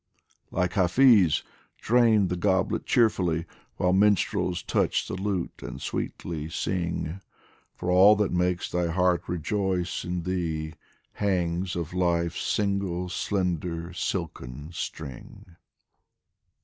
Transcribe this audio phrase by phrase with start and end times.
[0.49, 1.43] Like Hafiz,
[1.77, 3.45] drain the goblet cheerfully
[3.77, 7.21] While minstrels touch the lute and sweetly sing,
[7.75, 10.73] For all that makes thy heart rejoice in thee
[11.13, 15.55] Hangs of Life's single, slender, silken string.